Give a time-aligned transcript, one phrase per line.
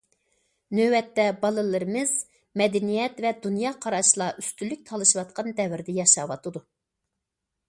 [0.77, 2.13] نۆۋەتتە بالىلىرىمىز
[2.63, 6.69] مەدەنىيەت ۋە دۇنيا قاراشلار ئۈستۈنلۈك تالىشىۋاتقان دەۋردە ياشاۋاتىدۇ.